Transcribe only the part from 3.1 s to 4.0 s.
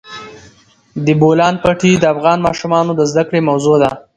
زده کړې موضوع ده.